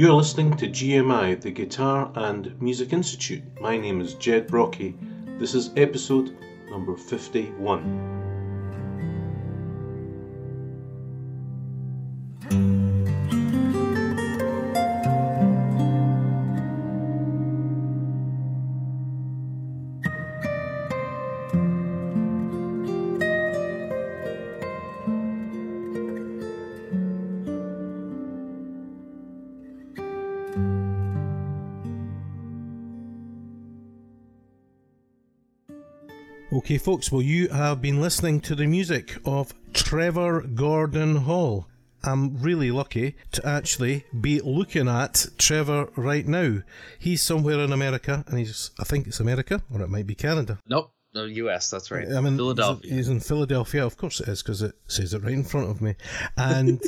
[0.00, 3.42] You're listening to GMI, the Guitar and Music Institute.
[3.60, 4.96] My name is Jed Brocky.
[5.38, 6.34] This is episode
[6.70, 8.29] number 51.
[36.80, 41.66] Folks, well, you have been listening to the music of Trevor Gordon Hall.
[42.02, 46.62] I'm really lucky to actually be looking at Trevor right now.
[46.98, 50.58] He's somewhere in America, and he's, I think it's America, or it might be Canada.
[50.66, 50.94] Nope.
[51.12, 51.68] No, U.S.
[51.68, 52.08] That's right.
[52.08, 52.94] I'm in Philadelphia.
[52.94, 55.82] He's in Philadelphia, of course it is, because it says it right in front of
[55.82, 55.96] me.
[56.36, 56.80] And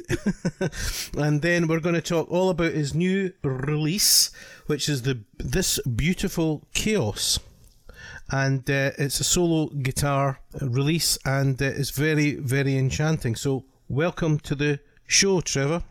[1.19, 4.30] and then we're going to talk all about his new release,
[4.67, 7.41] which is the this beautiful chaos
[8.33, 13.36] and uh, it's a solo guitar release, and uh, it's very, very enchanting.
[13.36, 15.83] So, welcome to the show, Trevor.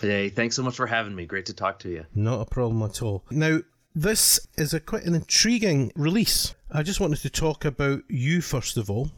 [0.00, 1.26] Hey, thanks so much for having me.
[1.26, 2.06] Great to talk to you.
[2.14, 3.24] Not a problem at all.
[3.30, 3.60] Now,
[3.94, 6.54] this is a quite an intriguing release.
[6.70, 9.10] I just wanted to talk about you first of all.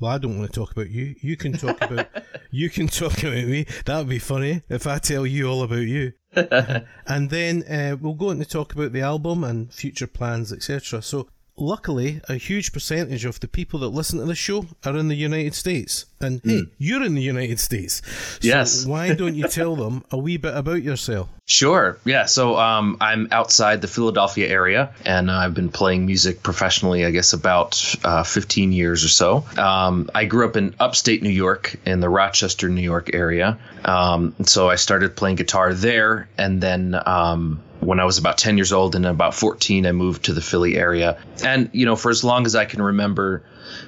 [0.00, 1.14] Well, I don't want to talk about you.
[1.20, 2.08] You can talk about
[2.50, 3.66] you can talk about me.
[3.84, 6.12] That would be funny if I tell you all about you.
[6.34, 11.02] and then uh, we'll go on to talk about the album and future plans, etc.
[11.02, 15.08] So luckily, a huge percentage of the people that listen to the show are in
[15.08, 16.06] the United States.
[16.20, 16.70] And hey, mm.
[16.78, 18.02] you're in the United States.
[18.06, 18.86] So yes.
[18.86, 21.28] why don't you tell them a wee bit about yourself?
[21.46, 21.98] Sure.
[22.04, 22.24] Yeah.
[22.24, 27.34] So um, I'm outside the Philadelphia area, and I've been playing music professionally, I guess,
[27.34, 29.44] about uh, 15 years or so.
[29.58, 33.58] Um, I grew up in upstate New York, in the Rochester, New York area.
[33.84, 38.56] Um, so I started playing guitar there, and then um, when I was about 10
[38.56, 41.18] years old and about 14, I moved to the Philly area.
[41.44, 43.44] And, you know, for as long as I can remember,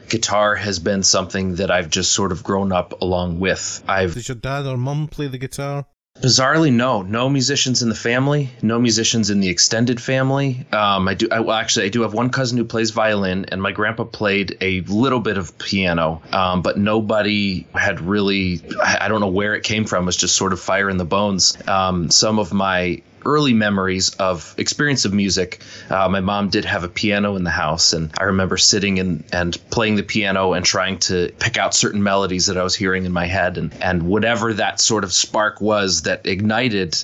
[0.09, 3.83] guitar has been something that I've just sort of grown up along with.
[3.89, 5.87] I've Does your dad or mum play the guitar?
[6.21, 7.03] Bizarrely, no.
[7.03, 8.51] No musicians in the family.
[8.63, 10.67] No musicians in the extended family.
[10.73, 11.29] Um, I do.
[11.31, 14.57] I, well, actually, I do have one cousin who plays violin, and my grandpa played
[14.63, 16.23] a little bit of piano.
[16.33, 18.63] Um, but nobody had really.
[18.83, 20.05] I, I, don't know where it came from.
[20.05, 21.57] It was just sort of fire in the bones.
[21.69, 25.61] Um, some of my early memories of experience of music.
[25.91, 29.25] Uh, my mom did have a piano in the house, and I remember sitting in,
[29.33, 33.05] and playing the piano and trying to pick out certain melodies that I was hearing
[33.05, 36.97] in my head, and and whatever that sort of spark was that ignited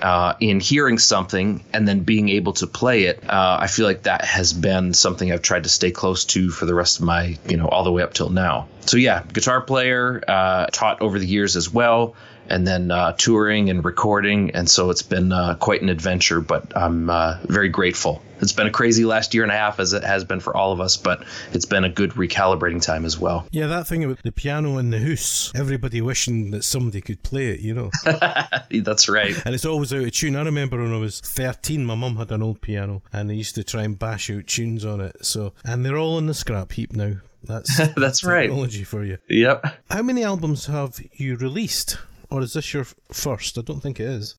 [0.00, 3.24] uh, in hearing something and then being able to play it.
[3.28, 6.66] Uh, I feel like that has been something I've tried to stay close to for
[6.66, 8.68] the rest of my, you know, all the way up till now.
[8.86, 12.14] So yeah, guitar player, uh, taught over the years as well
[12.50, 14.50] and then uh, touring and recording.
[14.50, 18.20] And so it's been uh, quite an adventure, but I'm uh, very grateful.
[18.40, 20.72] It's been a crazy last year and a half, as it has been for all
[20.72, 23.46] of us, but it's been a good recalibrating time as well.
[23.50, 27.48] Yeah, that thing about the piano in the house, everybody wishing that somebody could play
[27.48, 27.90] it, you know.
[28.70, 29.40] That's right.
[29.44, 30.36] And it's always out of tune.
[30.36, 33.54] I remember when I was 13, my mum had an old piano and I used
[33.56, 35.24] to try and bash out tunes on it.
[35.24, 37.16] So, and they're all in the scrap heap now.
[37.42, 38.42] That's that's right.
[38.42, 39.18] Technology for you.
[39.28, 39.64] Yep.
[39.90, 41.98] How many albums have you released?
[42.30, 43.58] Or is this your first?
[43.58, 44.36] I don't think it is.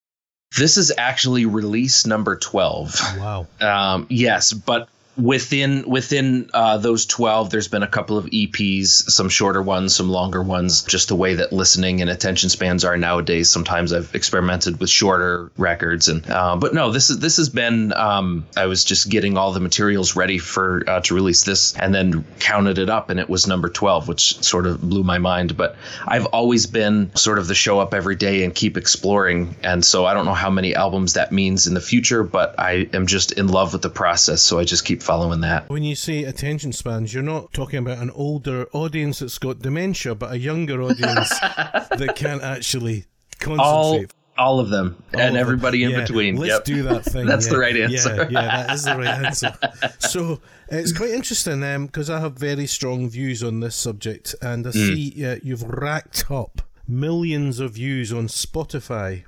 [0.57, 2.99] This is actually release number 12.
[3.17, 3.47] Wow.
[3.61, 9.27] Um, yes, but within within uh, those 12 there's been a couple of eps some
[9.27, 10.83] shorter ones some longer ones.
[10.83, 15.51] Just the way that listening and attention spans are nowadays sometimes i've experimented with shorter
[15.57, 19.37] records and uh, but no this is this has been um, i was just getting
[19.37, 23.19] all the materials ready for uh, to release this and then counted it up and
[23.19, 25.57] it was number 12 which sort of blew my mind.
[25.57, 25.75] But
[26.07, 29.55] i've always been sort of the show up every day and keep exploring.
[29.61, 32.89] And so i don't know how many albums that means in the future but i
[32.93, 34.41] am just in love with the process.
[34.41, 35.69] So i just keep following that.
[35.69, 40.15] When you say attention spans, you're not talking about an older audience that's got dementia,
[40.15, 43.05] but a younger audience that can't actually
[43.39, 44.11] concentrate.
[44.37, 45.91] All, all of them all and of everybody them.
[45.91, 46.05] in yeah.
[46.05, 46.35] between.
[46.37, 46.63] Let's yep.
[46.63, 47.25] do that thing.
[47.27, 47.51] That's yeah.
[47.51, 48.15] the right answer.
[48.15, 49.53] Yeah, yeah, that is the right answer.
[49.99, 54.67] So it's quite interesting because um, I have very strong views on this subject, and
[54.67, 54.73] I mm.
[54.73, 59.23] see uh, you've racked up millions of views on Spotify.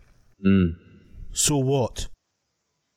[0.45, 0.75] Mm.
[1.31, 2.07] So what?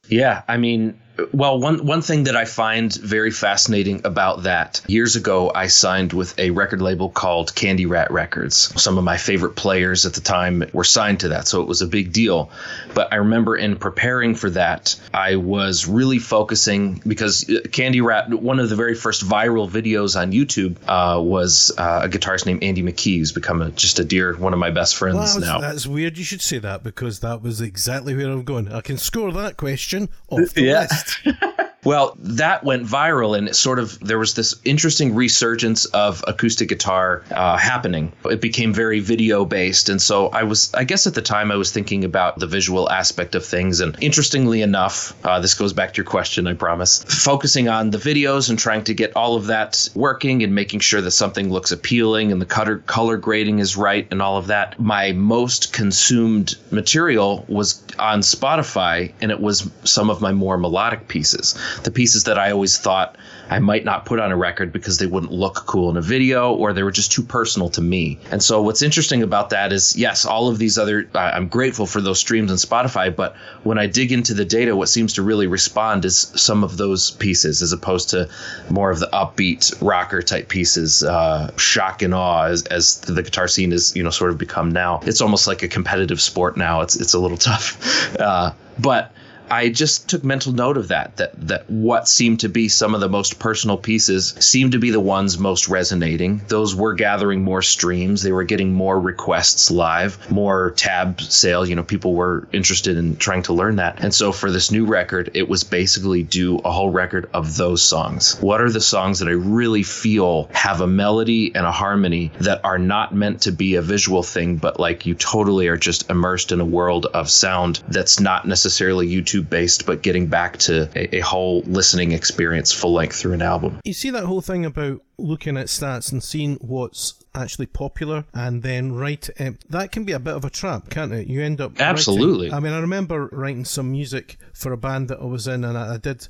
[0.08, 1.00] Yeah, I mean,
[1.32, 6.12] well, one one thing that I find very fascinating about that years ago, I signed
[6.12, 8.72] with a record label called Candy Rat Records.
[8.80, 11.80] Some of my favorite players at the time were signed to that, so it was
[11.82, 12.50] a big deal.
[12.94, 18.60] But I remember in preparing for that, I was really focusing because Candy Rat, one
[18.60, 22.82] of the very first viral videos on YouTube, uh, was uh, a guitarist named Andy
[22.82, 25.60] McKee, who's become a, just a dear one of my best friends Well, now.
[25.60, 26.18] that's weird.
[26.18, 28.70] You should say that because that was exactly where I'm going.
[28.72, 30.80] I can score that question off the Yeah.
[30.80, 31.05] list.
[31.24, 31.54] podcast
[31.86, 36.68] well, that went viral, and it sort of there was this interesting resurgence of acoustic
[36.68, 38.12] guitar uh, happening.
[38.24, 41.54] It became very video based, and so I was, I guess, at the time, I
[41.54, 43.78] was thinking about the visual aspect of things.
[43.78, 47.04] And interestingly enough, uh, this goes back to your question, I promise.
[47.04, 51.00] Focusing on the videos and trying to get all of that working and making sure
[51.00, 54.76] that something looks appealing and the color color grading is right and all of that.
[54.80, 61.06] My most consumed material was on Spotify, and it was some of my more melodic
[61.06, 63.16] pieces the pieces that I always thought
[63.48, 66.52] I might not put on a record because they wouldn't look cool in a video
[66.54, 68.18] or they were just too personal to me.
[68.30, 71.86] And so what's interesting about that is yes, all of these other I- I'm grateful
[71.86, 75.22] for those streams on Spotify, but when I dig into the data what seems to
[75.22, 78.28] really respond is some of those pieces as opposed to
[78.70, 83.46] more of the upbeat rocker type pieces, uh, shock and awe as, as the guitar
[83.48, 85.00] scene is, you know, sort of become now.
[85.04, 86.80] It's almost like a competitive sport now.
[86.80, 88.16] It's it's a little tough.
[88.18, 89.12] Uh, but
[89.50, 93.00] I just took mental note of that, that that what seemed to be some of
[93.00, 96.40] the most personal pieces seemed to be the ones most resonating.
[96.48, 98.22] Those were gathering more streams.
[98.22, 101.68] They were getting more requests live, more tab sales.
[101.68, 104.02] You know, people were interested in trying to learn that.
[104.02, 107.82] And so for this new record, it was basically do a whole record of those
[107.82, 108.38] songs.
[108.40, 112.64] What are the songs that I really feel have a melody and a harmony that
[112.64, 116.52] are not meant to be a visual thing, but like you totally are just immersed
[116.52, 121.16] in a world of sound that's not necessarily YouTube based, but getting back to a,
[121.16, 123.80] a whole listening experience full length through an album.
[123.84, 128.62] You see that whole thing about looking at stats and seeing what's actually popular and
[128.62, 131.26] then write um, that can be a bit of a trap, can't it?
[131.26, 132.52] You end up writing- Absolutely.
[132.52, 135.76] I mean, I remember writing some music for a band that I was in, and
[135.76, 136.28] I, I did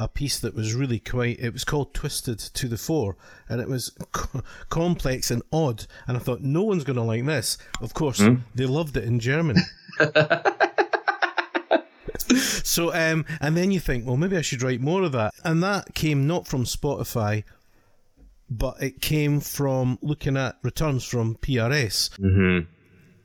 [0.00, 1.40] a piece that was really quite.
[1.40, 3.16] It was called "Twisted to the Fore,"
[3.48, 5.86] and it was co- complex and odd.
[6.06, 7.58] And I thought, no one's going to like this.
[7.80, 8.22] Of course,
[8.54, 9.60] they loved it in Germany.
[12.68, 15.32] So, um, and then you think, well, maybe I should write more of that.
[15.42, 17.44] And that came not from Spotify,
[18.50, 22.10] but it came from looking at returns from PRS.
[22.18, 22.70] Mm-hmm.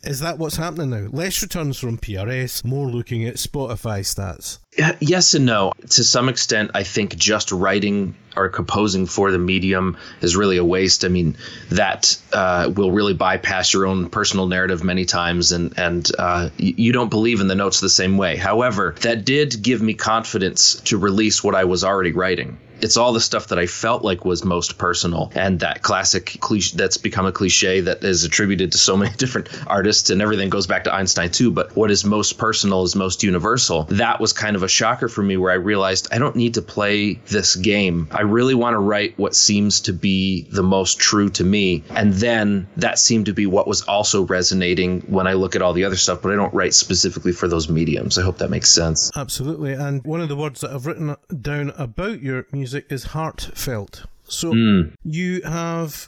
[0.04, 1.10] Is that what's happening now?
[1.12, 4.60] Less returns from PRS, more looking at Spotify stats.
[5.00, 5.74] Yes and no.
[5.90, 10.66] To some extent, I think just writing or composing for the medium is really a
[10.66, 11.06] waste.
[11.06, 11.36] I mean,
[11.70, 16.92] that uh, will really bypass your own personal narrative many times, and and uh, you
[16.92, 18.36] don't believe in the notes the same way.
[18.36, 22.58] However, that did give me confidence to release what I was already writing.
[22.82, 26.76] It's all the stuff that I felt like was most personal, and that classic cliche
[26.76, 30.68] that's become a cliche that is attributed to so many different artists, and everything goes
[30.68, 31.50] back to Einstein too.
[31.50, 33.84] But what is most personal is most universal.
[33.84, 36.62] That was kind of a shocker for me, where I realized I don't need to
[36.62, 38.08] play this game.
[38.12, 42.14] I really want to write what seems to be the most true to me, and
[42.14, 45.86] then that seemed to be what was also resonating when I look at all the
[45.86, 46.22] other stuff.
[46.22, 48.18] But I don't write specifically for those mediums.
[48.18, 49.12] I hope that makes sense.
[49.16, 49.74] Absolutely.
[49.74, 54.06] And one of the words that I've written down about your music is heartfelt.
[54.24, 54.82] So hmm.
[55.04, 56.08] you have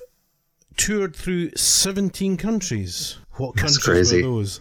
[0.78, 3.18] toured through 17 countries.
[3.34, 4.24] What That's countries crazy.
[4.24, 4.60] were those?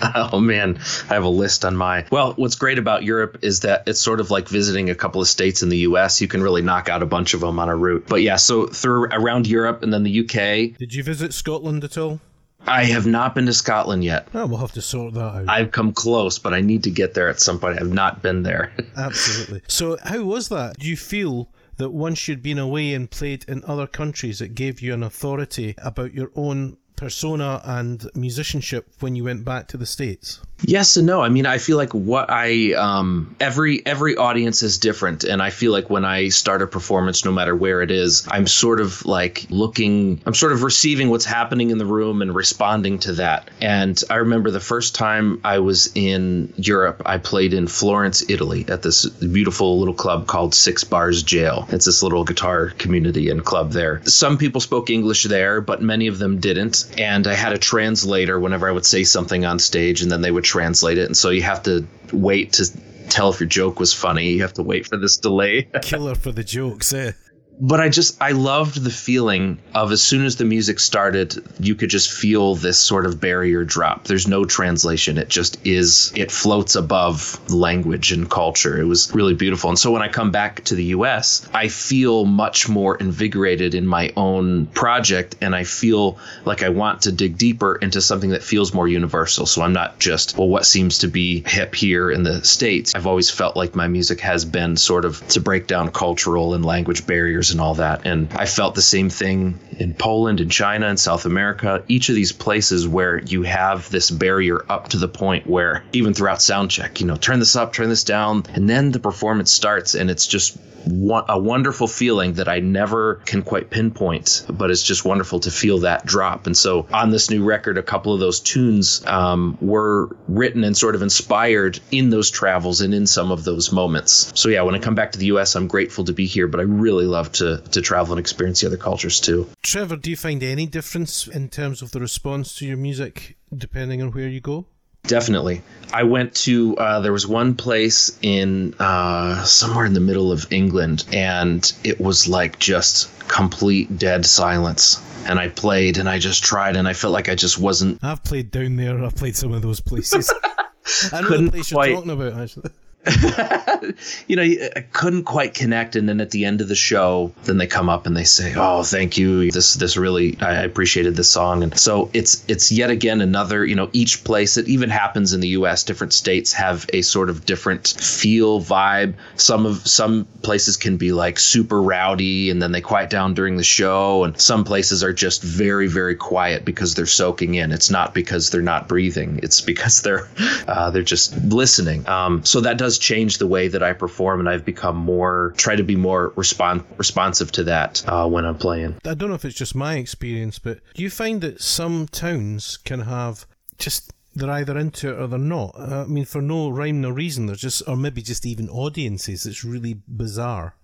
[0.16, 0.78] Oh man,
[1.10, 2.06] I have a list on my.
[2.10, 5.28] Well, what's great about Europe is that it's sort of like visiting a couple of
[5.28, 6.20] states in the U.S.
[6.20, 8.06] You can really knock out a bunch of them on a route.
[8.08, 10.68] But yeah, so through around Europe and then the U.K.
[10.78, 12.20] Did you visit Scotland at all?
[12.66, 14.28] I have not been to Scotland yet.
[14.34, 15.48] Oh, we'll have to sort that out.
[15.48, 17.80] I've come close, but I need to get there at some point.
[17.80, 18.72] I've not been there.
[18.96, 19.62] Absolutely.
[19.68, 20.78] So, how was that?
[20.78, 24.80] Do you feel that once you'd been away and played in other countries, it gave
[24.80, 29.86] you an authority about your own persona and musicianship when you went back to the
[29.86, 30.40] States?
[30.62, 31.20] Yes and no.
[31.20, 35.50] I mean, I feel like what I um every every audience is different and I
[35.50, 39.04] feel like when I start a performance no matter where it is, I'm sort of
[39.04, 43.50] like looking I'm sort of receiving what's happening in the room and responding to that.
[43.60, 48.64] And I remember the first time I was in Europe, I played in Florence, Italy
[48.68, 51.68] at this beautiful little club called Six Bars Jail.
[51.70, 54.02] It's this little guitar community and club there.
[54.04, 56.83] Some people spoke English there, but many of them didn't.
[56.98, 60.30] And I had a translator whenever I would say something on stage and then they
[60.30, 61.06] would translate it.
[61.06, 62.66] And so you have to wait to
[63.08, 64.30] tell if your joke was funny.
[64.30, 65.68] You have to wait for this delay.
[65.82, 67.12] Killer for the jokes, eh?
[67.60, 71.74] But I just I loved the feeling of as soon as the music started, you
[71.74, 74.04] could just feel this sort of barrier drop.
[74.04, 75.18] There's no translation.
[75.18, 76.12] It just is.
[76.16, 78.80] It floats above language and culture.
[78.80, 79.70] It was really beautiful.
[79.70, 83.86] And so when I come back to the U.S., I feel much more invigorated in
[83.86, 88.42] my own project, and I feel like I want to dig deeper into something that
[88.42, 89.46] feels more universal.
[89.46, 92.94] So I'm not just well, what seems to be hip here in the states.
[92.94, 96.64] I've always felt like my music has been sort of to break down cultural and
[96.64, 98.06] language barriers and all that.
[98.06, 101.84] And I felt the same thing in Poland and China and South America.
[101.88, 106.14] Each of these places where you have this barrier up to the point where even
[106.14, 109.50] throughout sound check, you know, turn this up, turn this down, and then the performance
[109.50, 114.82] starts and it's just a wonderful feeling that I never can quite pinpoint, but it's
[114.82, 116.46] just wonderful to feel that drop.
[116.46, 120.76] And so on this new record, a couple of those tunes um, were written and
[120.76, 124.32] sort of inspired in those travels and in some of those moments.
[124.34, 126.60] So yeah, when I come back to the U.S., I'm grateful to be here, but
[126.60, 129.48] I really love to to travel and experience the other cultures too.
[129.62, 134.02] Trevor, do you find any difference in terms of the response to your music depending
[134.02, 134.66] on where you go?
[135.06, 135.60] Definitely.
[135.92, 140.50] I went to, uh, there was one place in uh, somewhere in the middle of
[140.50, 145.02] England, and it was like just complete dead silence.
[145.26, 148.02] And I played and I just tried, and I felt like I just wasn't.
[148.02, 150.32] I've played down there, I've played some of those places.
[151.12, 152.70] I know Couldn't the place you're talking about, actually.
[154.28, 157.58] you know, I couldn't quite connect, and then at the end of the show, then
[157.58, 159.50] they come up and they say, "Oh, thank you.
[159.50, 163.64] This this really I appreciated this song." And so it's it's yet again another.
[163.64, 165.84] You know, each place it even happens in the U.S.
[165.84, 169.14] Different states have a sort of different feel, vibe.
[169.36, 173.58] Some of some places can be like super rowdy, and then they quiet down during
[173.58, 177.70] the show, and some places are just very very quiet because they're soaking in.
[177.70, 179.40] It's not because they're not breathing.
[179.42, 180.26] It's because they're
[180.68, 182.08] uh, they're just listening.
[182.08, 185.52] Um, so that does does change the way that I perform, and I've become more
[185.56, 188.96] try to be more respond responsive to that uh, when I'm playing.
[189.04, 192.76] I don't know if it's just my experience, but do you find that some towns
[192.76, 193.46] can have
[193.78, 195.78] just they're either into it or they're not.
[195.78, 197.46] I mean, for no rhyme nor reason.
[197.46, 199.46] They're just, or maybe just even audiences.
[199.46, 200.74] It's really bizarre.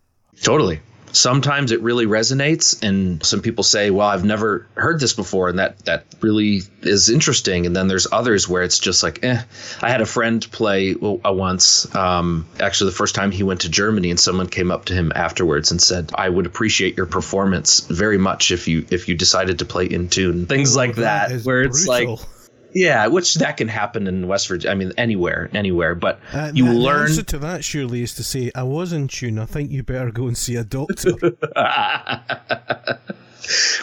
[0.41, 0.81] Totally
[1.13, 5.59] sometimes it really resonates and some people say well i've never heard this before and
[5.59, 7.67] that that really is interesting.
[7.67, 9.43] And then there's others where it's just like eh.
[9.83, 13.69] I had a friend play uh, once um, actually the first time he went to
[13.69, 17.81] germany and someone came up to him afterwards and said i would appreciate your performance
[17.81, 20.47] very much if you if you decided to play in tune.
[20.47, 22.17] Things like that, that where it's brutal.
[22.17, 22.27] like
[22.73, 24.73] yeah, which that can happen in West Virginia.
[24.73, 25.95] I mean, anywhere, anywhere.
[25.95, 27.05] But uh, you the, learn.
[27.05, 29.39] The answer to that surely is to say, "I was in tune.
[29.39, 31.15] I think you better go and see a doctor."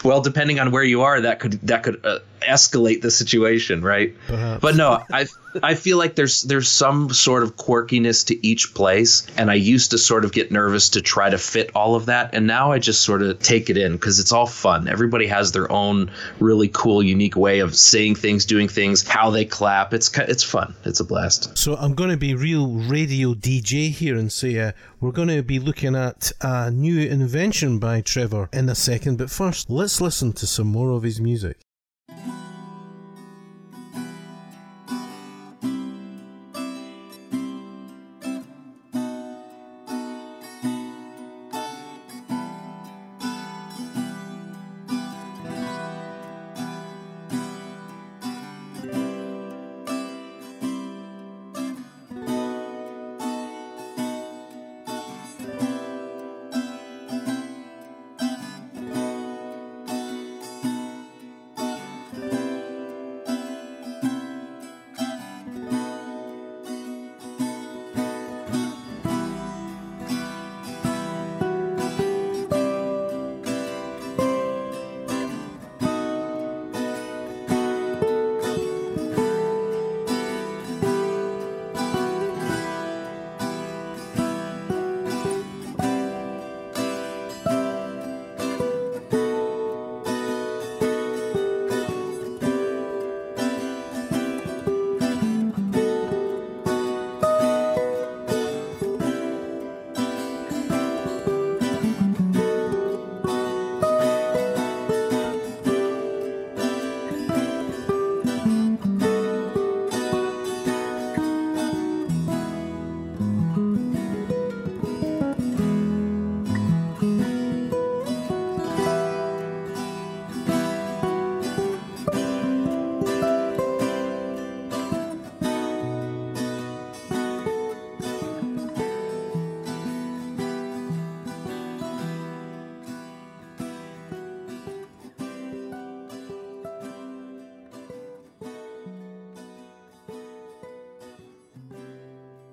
[0.03, 4.15] well, depending on where you are, that could that could uh, escalate the situation, right?
[4.27, 4.61] Perhaps.
[4.61, 5.27] But no, I
[5.63, 9.91] I feel like there's there's some sort of quirkiness to each place, and I used
[9.91, 12.79] to sort of get nervous to try to fit all of that, and now I
[12.79, 14.87] just sort of take it in because it's all fun.
[14.87, 19.45] Everybody has their own really cool, unique way of saying things, doing things, how they
[19.45, 19.93] clap.
[19.93, 20.75] It's it's fun.
[20.83, 21.57] It's a blast.
[21.57, 25.43] So I'm going to be real radio DJ here and say uh, we're going to
[25.43, 30.33] be looking at a new invention by Trevor in a second, but first let's listen
[30.33, 31.66] to some more of his music.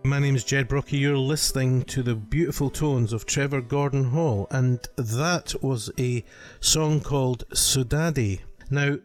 [0.06, 1.00] My name is Jed Brockie.
[1.00, 6.23] You're listening to the beautiful tones of Trevor Gordon Hall, and that was a
[6.61, 8.40] song called Sudade.
[8.68, 8.99] Now,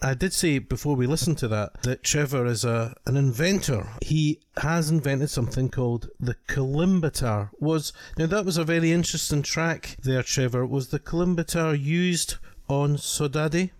[0.00, 3.86] I did say before we listened to that that Trevor is a an inventor.
[4.00, 7.50] He has invented something called the kalimbatar.
[7.60, 10.64] Was now that was a very interesting track there, Trevor.
[10.64, 12.36] Was the kalimbatar used
[12.66, 13.72] on Sodade?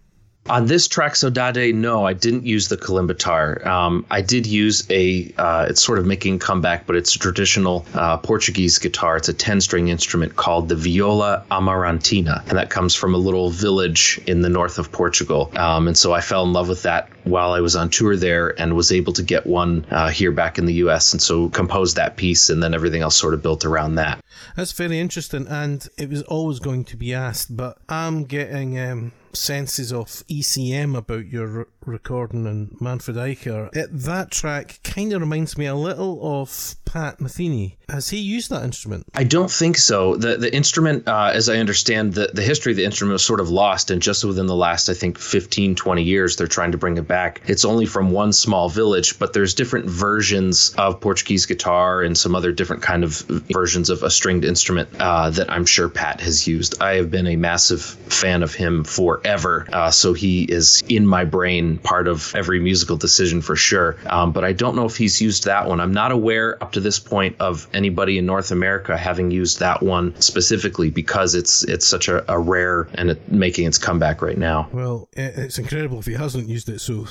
[0.49, 3.67] On this track, Sodade, no, I didn't use the kalimbatar.
[3.67, 7.85] Um, I did use a, uh, it's sort of making comeback, but it's a traditional
[7.95, 9.17] uh, Portuguese guitar.
[9.17, 13.51] It's a 10 string instrument called the viola amarantina, and that comes from a little
[13.51, 15.51] village in the north of Portugal.
[15.57, 18.59] Um, and so I fell in love with that while I was on tour there
[18.61, 21.13] and was able to get one uh, here back in the US.
[21.13, 24.25] And so composed that piece, and then everything else sort of built around that.
[24.55, 28.79] That's very interesting, and it was always going to be asked, but I'm getting.
[28.79, 33.75] Um senses of ECM about your recording and Manfred Eicher.
[33.75, 37.77] It, that track kind of reminds me a little of Pat Metheny.
[37.89, 39.07] Has he used that instrument?
[39.15, 40.17] I don't think so.
[40.17, 43.41] The the instrument, uh, as I understand, the, the history of the instrument was sort
[43.41, 46.79] of lost, and just within the last, I think, 15, 20 years, they're trying to
[46.79, 47.43] bring it back.
[47.47, 52.35] It's only from one small village, but there's different versions of Portuguese guitar and some
[52.35, 56.47] other different kind of versions of a stringed instrument uh, that I'm sure Pat has
[56.47, 56.81] used.
[56.83, 59.67] I have been a massive fan of him forever.
[59.73, 63.97] Uh, so he is in my brain, part of every musical decision for sure.
[64.07, 65.81] Um, but I don't know if he's used that one.
[65.81, 69.83] I'm not aware up to this point of anybody in North America having used that
[69.83, 74.39] one specifically because it's it's such a, a rare and it, making its comeback right
[74.39, 74.69] now.
[74.73, 76.81] Well, it's incredible if he hasn't used it.
[76.81, 77.07] So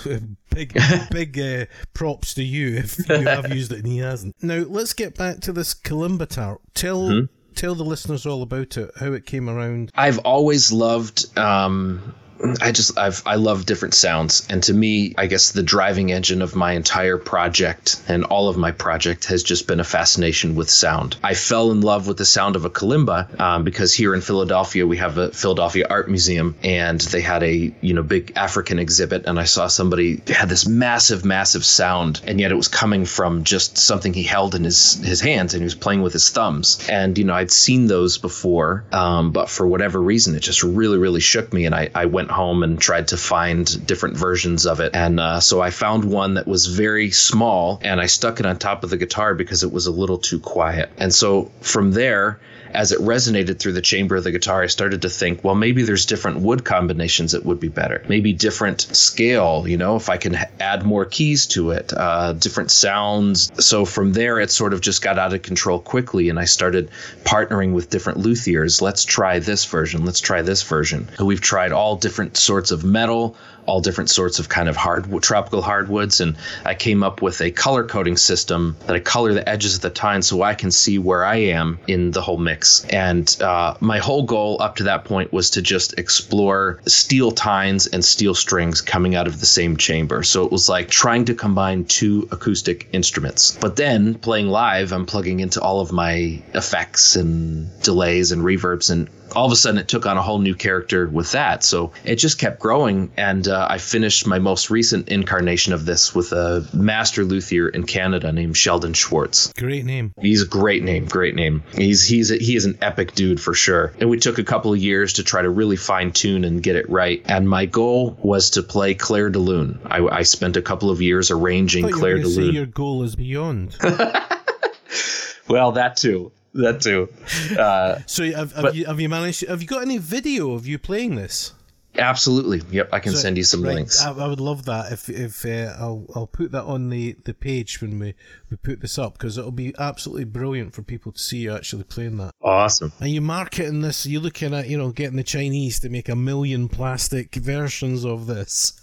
[0.50, 0.78] big
[1.12, 4.36] big uh, props to you if you have used it and he hasn't.
[4.42, 6.58] Now let's get back to this kalimbatar.
[6.74, 7.02] Tell.
[7.02, 9.92] Mm-hmm tell the listeners all about it, how it came around.
[9.96, 12.14] I've always loved um,
[12.62, 16.42] I just I've I love different sounds, and to me, I guess the driving engine
[16.42, 20.70] of my entire project and all of my project has just been a fascination with
[20.70, 21.16] sound.
[21.24, 24.86] I fell in love with the sound of a kalimba um, because here in Philadelphia
[24.86, 29.26] we have a Philadelphia Art Museum, and they had a you know big African exhibit,
[29.26, 33.44] and I saw somebody had this massive, massive sound, and yet it was coming from
[33.44, 36.86] just something he held in his his hands, and he was playing with his thumbs,
[36.90, 40.98] and you know I'd seen those before, um, but for whatever reason, it just really,
[40.98, 44.66] really shook me, and I I went went home and tried to find different versions
[44.66, 44.96] of it.
[44.96, 48.58] And uh, so I found one that was very small and I stuck it on
[48.58, 50.90] top of the guitar because it was a little too quiet.
[50.98, 52.40] And so from there,
[52.76, 55.84] as it resonated through the chamber of the guitar, I started to think, well, maybe
[55.84, 58.04] there's different wood combinations that would be better.
[58.08, 62.72] Maybe different scale, you know, if I can add more keys to it, uh, different
[62.72, 63.52] sounds.
[63.66, 66.92] So from there, it sort of just got out of control quickly, and I started
[67.24, 68.82] partnering with different luthiers.
[68.82, 70.06] Let's try this version.
[70.06, 71.10] Let's try this version.
[71.20, 75.62] we've tried all different sorts of metal all different sorts of kind of hard tropical
[75.62, 79.76] hardwoods and I came up with a color coding system that I color the edges
[79.76, 82.86] of the tine so I can see where I am in the whole mix.
[82.86, 87.88] And uh, my whole goal up to that point was to just explore steel tines
[87.88, 90.24] and steel strings coming out of the same chamber.
[90.24, 93.58] So it was like trying to combine two acoustic instruments.
[93.60, 98.90] But then playing live I'm plugging into all of my effects and delays and reverbs
[98.90, 101.64] and all of a sudden it took on a whole new character with that.
[101.64, 103.12] So it just kept growing.
[103.18, 107.86] And uh, I finished my most recent incarnation of this with a master luthier in
[107.86, 109.52] Canada named Sheldon Schwartz.
[109.54, 110.14] Great name.
[110.20, 111.06] He's a great name.
[111.06, 111.64] Great name.
[111.74, 113.94] He's he's a, he is an epic dude for sure.
[114.00, 116.76] And we took a couple of years to try to really fine tune and get
[116.76, 117.22] it right.
[117.26, 119.80] And my goal was to play Clair de Lune.
[119.86, 122.54] I, I spent a couple of years arranging Clair de Lune.
[122.54, 123.78] Your goal is beyond.
[125.48, 127.10] well, that too that too.
[127.58, 129.48] Uh, so have, have but, you have you managed?
[129.48, 131.54] Have you got any video of you playing this?
[131.98, 132.62] Absolutely.
[132.72, 134.04] Yep, I can so, send you some right, links.
[134.04, 134.92] I, I, would love that.
[134.92, 138.16] If if uh, I'll I'll put that on the, the page when we,
[138.50, 141.84] we put this up because it'll be absolutely brilliant for people to see you actually
[141.84, 142.32] playing that.
[142.42, 142.92] Awesome.
[143.00, 144.06] And you marketing this?
[144.06, 148.28] You're looking at you know getting the Chinese to make a million plastic versions of
[148.28, 148.74] this.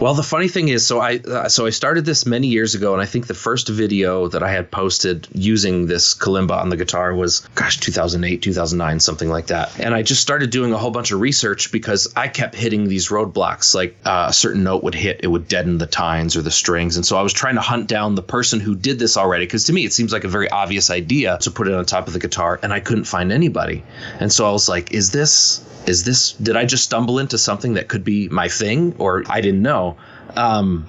[0.00, 2.92] Well, the funny thing is, so I uh, so I started this many years ago,
[2.92, 6.76] and I think the first video that I had posted using this kalimba on the
[6.76, 9.78] guitar was, gosh, 2008, 2009, something like that.
[9.78, 13.08] And I just started doing a whole bunch of research because I kept hitting these
[13.08, 13.74] roadblocks.
[13.74, 16.96] Like uh, a certain note would hit, it would deaden the tines or the strings,
[16.96, 19.44] and so I was trying to hunt down the person who did this already.
[19.44, 22.06] Because to me, it seems like a very obvious idea to put it on top
[22.06, 23.84] of the guitar, and I couldn't find anybody.
[24.18, 27.74] And so I was like, is this is this did I just stumble into something
[27.74, 29.96] that could be my thing or I didn't know.
[30.36, 30.88] Um,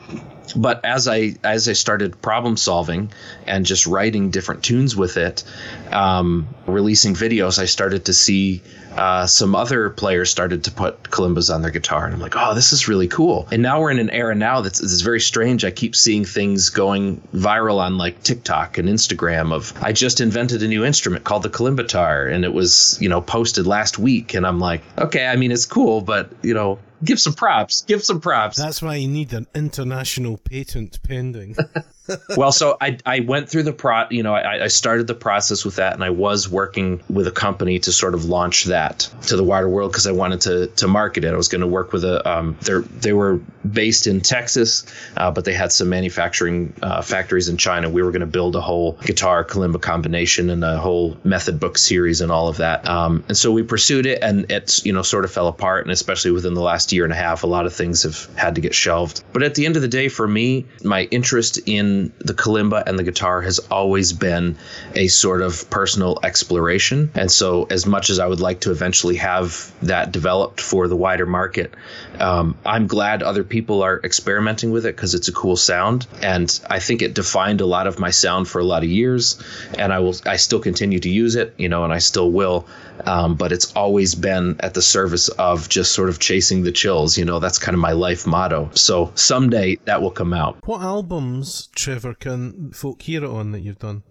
[0.55, 3.11] but as I as I started problem solving
[3.47, 5.43] and just writing different tunes with it,
[5.91, 8.61] um, releasing videos, I started to see
[8.97, 12.53] uh, some other players started to put kalimbas on their guitar, and I'm like, oh,
[12.53, 13.47] this is really cool.
[13.51, 15.65] And now we're in an era now that's, that's very strange.
[15.65, 20.63] I keep seeing things going viral on like TikTok and Instagram of I just invented
[20.63, 24.45] a new instrument called the kalimbatar, and it was you know posted last week, and
[24.45, 27.81] I'm like, okay, I mean it's cool, but you know give some props.
[27.81, 28.57] Give some props.
[28.57, 31.55] That's why you need an international patent pending.
[32.35, 35.63] well, so I, I went through the pro, you know, I, I started the process
[35.63, 39.37] with that, and I was working with a company to sort of launch that to
[39.37, 41.33] the wider world because I wanted to to market it.
[41.33, 43.39] I was going to work with a, um, they they were
[43.69, 44.85] based in Texas,
[45.15, 47.89] uh, but they had some manufacturing uh, factories in China.
[47.89, 51.77] We were going to build a whole guitar kalimba combination and a whole method book
[51.77, 52.87] series and all of that.
[52.87, 55.91] Um, and so we pursued it, and it's you know sort of fell apart, and
[55.91, 58.61] especially within the last year and a half, a lot of things have had to
[58.61, 59.23] get shelved.
[59.31, 62.97] But at the end of the day, for me, my interest in the kalimba and
[62.97, 64.57] the guitar has always been
[64.95, 67.11] a sort of personal exploration.
[67.15, 70.95] And so, as much as I would like to eventually have that developed for the
[70.95, 71.73] wider market,
[72.19, 76.07] um, I'm glad other people are experimenting with it because it's a cool sound.
[76.21, 79.41] And I think it defined a lot of my sound for a lot of years.
[79.77, 82.67] And I will, I still continue to use it, you know, and I still will.
[83.05, 87.17] Um, but it's always been at the service of just sort of chasing the chills.
[87.17, 88.69] You know, that's kind of my life motto.
[88.73, 90.57] So someday that will come out.
[90.65, 94.03] What albums, Trevor, can folk hear it on that you've done?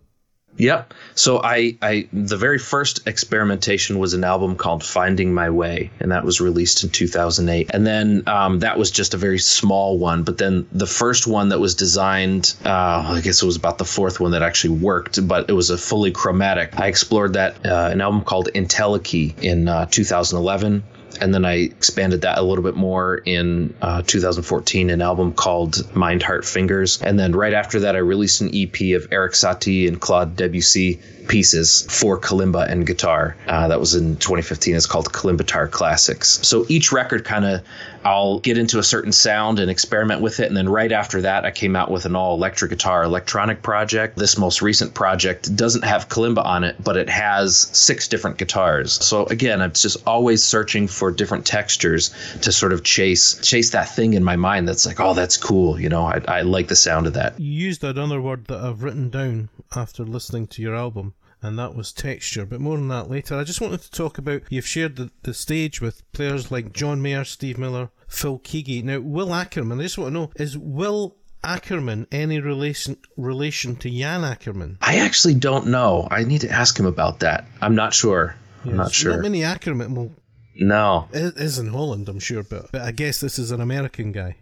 [0.58, 0.92] Yep.
[1.14, 6.12] So I, I, the very first experimentation was an album called "Finding My Way," and
[6.12, 7.70] that was released in 2008.
[7.72, 10.22] And then um, that was just a very small one.
[10.22, 13.86] But then the first one that was designed, uh, I guess it was about the
[13.86, 16.78] fourth one that actually worked, but it was a fully chromatic.
[16.78, 20.82] I explored that uh, an album called Entelechy in uh, 2011
[21.20, 25.94] and then I expanded that a little bit more in uh, 2014, an album called
[25.94, 29.88] Mind Heart Fingers, and then right after that, I released an EP of Erik Satie
[29.88, 33.36] and Claude Debussy pieces for kalimba and guitar.
[33.46, 34.74] Uh, that was in 2015.
[34.76, 36.40] It's called Kalimbatar Classics.
[36.42, 37.62] So each record kind of,
[38.04, 40.48] I'll get into a certain sound and experiment with it.
[40.48, 44.16] And then right after that, I came out with an all electric guitar electronic project.
[44.16, 48.92] This most recent project doesn't have kalimba on it, but it has six different guitars.
[49.04, 53.88] So again, I'm just always searching for different textures to sort of chase chase that
[53.88, 55.80] thing in my mind that's like, oh, that's cool.
[55.80, 57.38] You know, I, I like the sound of that.
[57.40, 61.74] You used another word that I've written down after listening to your album and that
[61.74, 62.46] was texture.
[62.46, 63.36] But more on that later.
[63.36, 67.02] I just wanted to talk about you've shared the, the stage with players like John
[67.02, 68.82] Mayer, Steve Miller, Phil Keaggy.
[68.84, 73.90] Now, Will Ackerman, I just want to know is Will Ackerman any relation relation to
[73.90, 74.76] Jan Akkerman?
[74.80, 76.06] I actually don't know.
[76.10, 77.46] I need to ask him about that.
[77.60, 78.36] I'm not sure.
[78.64, 79.14] I'm not sure.
[79.14, 79.94] Not many Ackerman.
[79.94, 80.12] Well,
[80.54, 84.12] no, it is in Holland, I'm sure, but, but I guess this is an American
[84.12, 84.36] guy.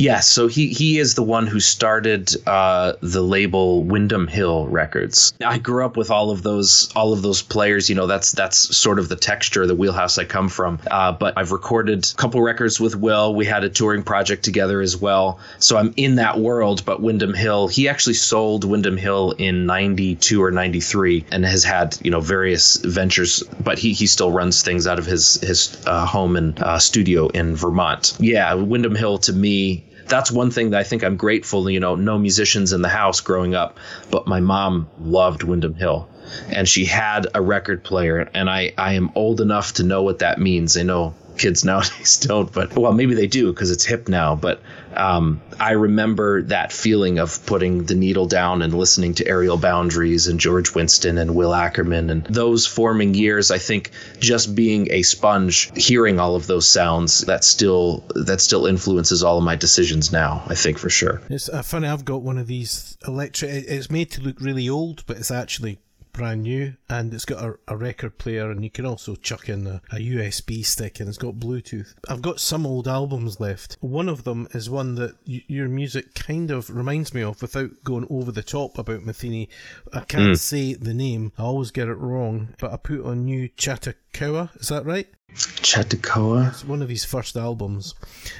[0.00, 5.34] Yes, so he he is the one who started uh, the label Windham Hill Records.
[5.44, 7.90] I grew up with all of those all of those players.
[7.90, 10.78] You know, that's that's sort of the texture, the wheelhouse I come from.
[10.90, 13.34] Uh, but I've recorded a couple records with Will.
[13.34, 15.38] We had a touring project together as well.
[15.58, 16.82] So I'm in that world.
[16.86, 21.98] But Windham Hill, he actually sold Windham Hill in '92 or '93, and has had
[22.02, 23.42] you know various ventures.
[23.62, 27.28] But he he still runs things out of his his uh, home and uh, studio
[27.28, 28.16] in Vermont.
[28.18, 31.70] Yeah, Windham Hill to me that's one thing that I think I'm grateful.
[31.70, 33.78] You know, no musicians in the house growing up,
[34.10, 36.08] but my mom loved Windham Hill,
[36.48, 40.18] and she had a record player, and I I am old enough to know what
[40.18, 40.76] that means.
[40.76, 44.34] I know kids nowadays don't, but well, maybe they do because it's hip now.
[44.34, 44.60] But
[44.94, 50.26] um, I remember that feeling of putting the needle down and listening to Aerial Boundaries
[50.26, 53.50] and George Winston and Will Ackerman and those forming years.
[53.50, 58.66] I think just being a sponge, hearing all of those sounds, that still that still
[58.66, 60.42] influences all of my decisions now.
[60.46, 61.20] I think for sure.
[61.30, 61.88] It's uh, funny.
[61.88, 63.50] I've got one of these electric.
[63.50, 65.78] It's made to look really old, but it's actually
[66.12, 69.66] brand new and it's got a, a, record player and you can also chuck in
[69.66, 71.94] a, a, USB stick and it's got Bluetooth.
[72.08, 73.76] I've got some old albums left.
[73.80, 77.70] One of them is one that y- your music kind of reminds me of without
[77.84, 79.48] going over the top about Metheny.
[79.92, 80.38] I can't mm.
[80.38, 84.68] say the name, I always get it wrong, but I put on new Chautauqua, is
[84.68, 85.08] that right?
[85.34, 86.48] Chautauqua.
[86.48, 87.94] It's one of his first albums,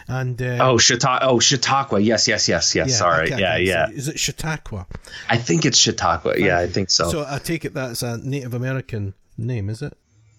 [0.09, 1.27] and uh, oh, Chautauqua.
[1.27, 2.01] Oh, Chautauqua.
[2.01, 2.91] Yes, yes, yes, yes.
[2.91, 3.31] Yeah, Sorry.
[3.31, 3.91] Yeah, yeah.
[3.91, 4.87] Is it Chautauqua?
[5.29, 6.39] I think it's Chautauqua.
[6.39, 7.11] Yeah, I think so.
[7.11, 9.97] So I take it that's a Native American name, is it?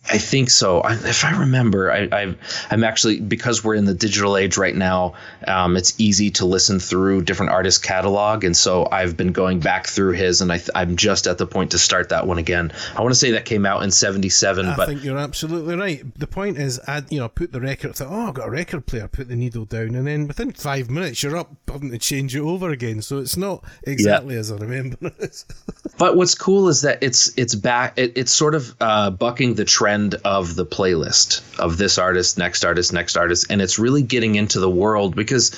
[0.10, 0.82] I think so.
[0.82, 2.36] I, if I remember, I,
[2.72, 5.14] am actually because we're in the digital age right now.
[5.48, 9.86] Um, it's easy to listen through different artists' catalog, and so I've been going back
[9.86, 12.72] through his, and I, am just at the point to start that one again.
[12.98, 15.76] I want to say that came out in '77, I but I think you're absolutely
[15.76, 16.04] right.
[16.20, 17.96] The point is, I you know put the record.
[17.96, 19.08] Thought, oh, I've got a record player.
[19.08, 22.42] Put the needle down, and then within five minutes, you're up having to change it
[22.42, 23.04] over again.
[23.04, 24.40] So it's not exactly yeah.
[24.40, 25.12] as I remember
[25.98, 27.98] but what's cool is that it's it's back.
[27.98, 32.38] It, it's sort of uh, bucking the trend trend of the playlist of this artist,
[32.38, 35.52] next artist, next artist, and it's really getting into the world because.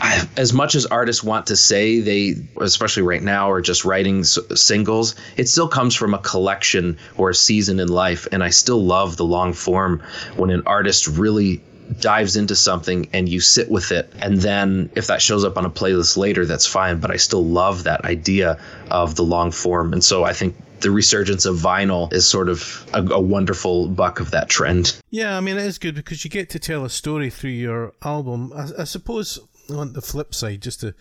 [0.00, 4.20] I, as much as artists want to say they, especially right now, are just writing
[4.20, 8.26] s- singles, it still comes from a collection or a season in life.
[8.32, 10.02] And I still love the long form
[10.34, 11.62] when an artist really
[12.00, 15.64] dives into something and you sit with it and then if that shows up on
[15.64, 18.58] a playlist later that's fine but i still love that idea
[18.90, 22.86] of the long form and so i think the resurgence of vinyl is sort of
[22.92, 25.00] a, a, wonderful buck of that trend.
[25.10, 27.94] Yeah, I mean, it is good because you get to tell a story through your
[28.02, 28.52] album.
[28.54, 29.38] I, I suppose
[29.70, 30.94] on the flip side, just to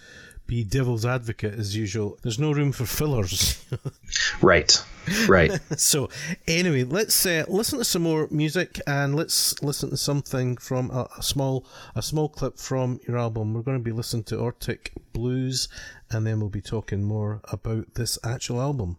[0.48, 3.64] be devil's advocate as usual, there's no room for fillers.
[4.42, 4.84] right,
[5.28, 5.60] right.
[5.80, 6.10] so,
[6.48, 11.08] anyway, let's uh, listen to some more music and let's listen to something from a,
[11.18, 13.54] a small a small clip from your album.
[13.54, 15.70] We're going to be listening to Arctic Blues,
[16.10, 18.98] and then we'll be talking more about this actual album.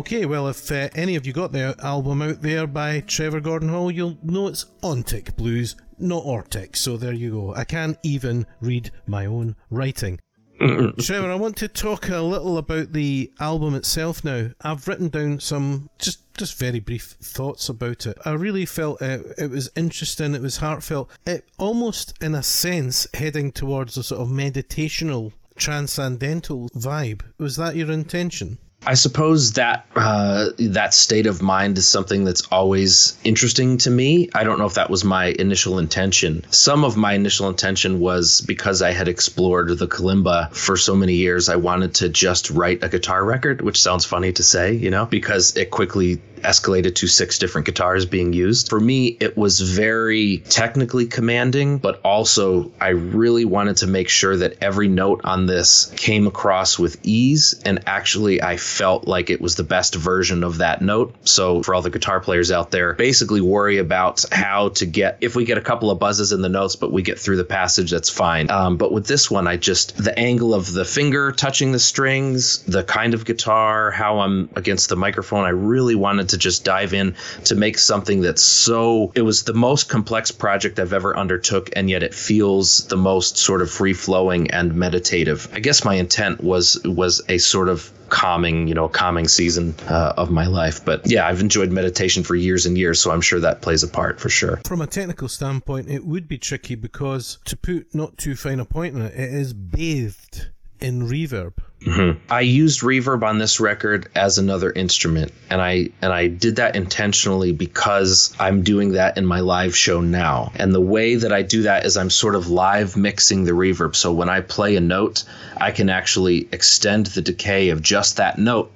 [0.00, 3.68] Okay, well, if uh, any of you got the album out there by Trevor Gordon
[3.68, 6.74] Hall, you'll know it's Ontic Blues, not Ortic.
[6.74, 7.54] So there you go.
[7.54, 10.18] I can't even read my own writing.
[10.58, 14.48] Trevor, I want to talk a little about the album itself now.
[14.62, 18.16] I've written down some just just very brief thoughts about it.
[18.24, 21.10] I really felt it, it was interesting, it was heartfelt.
[21.26, 27.20] It almost, in a sense, heading towards a sort of meditational, transcendental vibe.
[27.36, 28.56] Was that your intention?
[28.86, 34.30] I suppose that uh, that state of mind is something that's always interesting to me.
[34.34, 36.44] I don't know if that was my initial intention.
[36.50, 41.14] Some of my initial intention was because I had explored the kalimba for so many
[41.14, 44.90] years, I wanted to just write a guitar record, which sounds funny to say, you
[44.90, 48.68] know, because it quickly escalated to six different guitars being used.
[48.68, 54.36] For me, it was very technically commanding, but also I really wanted to make sure
[54.36, 57.60] that every note on this came across with ease.
[57.64, 61.14] And actually, I felt like it was the best version of that note.
[61.24, 65.36] So, for all the guitar players out there, basically worry about how to get, if
[65.36, 67.90] we get a couple of buzzes in the notes, but we get through the passage,
[67.90, 68.50] that's fine.
[68.50, 72.62] Um, but with this one, I just, the angle of the finger touching the strings,
[72.64, 76.94] the kind of guitar, how I'm against the microphone, I really wanted to just dive
[76.94, 77.14] in
[77.44, 81.88] to make something that's so it was the most complex project I've ever undertook and
[81.90, 85.48] yet it feels the most sort of free flowing and meditative.
[85.52, 90.12] I guess my intent was was a sort of calming, you know, calming season uh,
[90.16, 90.84] of my life.
[90.84, 93.88] But yeah, I've enjoyed meditation for years and years, so I'm sure that plays a
[93.88, 94.60] part for sure.
[94.66, 98.64] From a technical standpoint, it would be tricky because to put not too fine a
[98.64, 100.48] point on it, it is bathed
[100.80, 101.54] in reverb.
[101.80, 102.18] Mm-hmm.
[102.30, 106.76] I used reverb on this record as another instrument, and I and I did that
[106.76, 110.52] intentionally because I'm doing that in my live show now.
[110.56, 113.96] And the way that I do that is I'm sort of live mixing the reverb.
[113.96, 115.24] So when I play a note,
[115.56, 118.70] I can actually extend the decay of just that note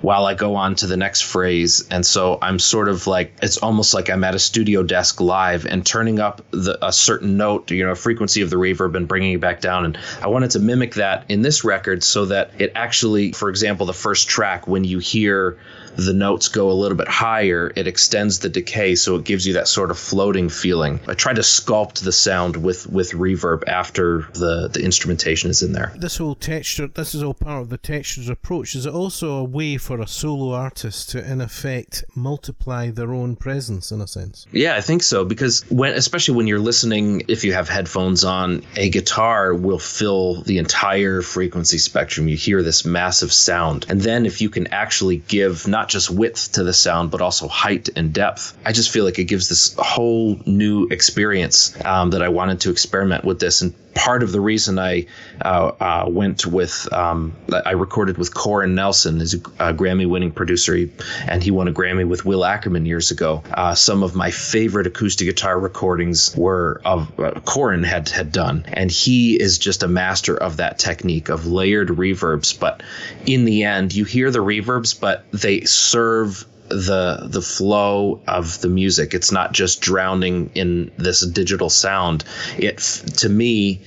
[0.00, 1.86] while I go on to the next phrase.
[1.90, 5.66] And so I'm sort of like, it's almost like I'm at a studio desk live
[5.66, 9.32] and turning up the, a certain note, you know, frequency of the reverb and bringing
[9.32, 9.84] it back down.
[9.84, 13.86] And I wanted to mimic that in this record so that it actually, for example,
[13.86, 15.58] the first track, when you hear
[15.96, 19.54] the notes go a little bit higher, it extends the decay, so it gives you
[19.54, 21.00] that sort of floating feeling.
[21.06, 25.72] I try to sculpt the sound with with reverb after the the instrumentation is in
[25.72, 25.92] there.
[25.96, 28.74] This whole texture, this is all part of the textures approach.
[28.74, 33.36] Is it also a way for a solo artist to, in effect, multiply their own
[33.36, 34.46] presence in a sense?
[34.52, 38.62] Yeah, I think so because when, especially when you're listening, if you have headphones on,
[38.76, 42.28] a guitar will fill the entire frequency spectrum.
[42.28, 46.52] You hear this massive sound, and then if you can actually give not just width
[46.52, 48.56] to the sound, but also height and depth.
[48.64, 52.70] I just feel like it gives this whole new experience um, that I wanted to
[52.70, 53.62] experiment with this.
[53.62, 55.06] And part of the reason I
[55.44, 57.34] uh, uh, went with um,
[57.66, 59.38] I recorded with Corin Nelsen, is a,
[59.70, 60.88] a Grammy-winning producer,
[61.26, 63.42] and he won a Grammy with Will Ackerman years ago.
[63.52, 68.64] Uh, some of my favorite acoustic guitar recordings were of uh, Corin had had done,
[68.68, 72.58] and he is just a master of that technique of layered reverbs.
[72.58, 72.82] But
[73.26, 78.68] in the end, you hear the reverbs, but they serve the the flow of the
[78.68, 79.14] music.
[79.14, 82.24] It's not just drowning in this digital sound.
[82.58, 83.82] It to me,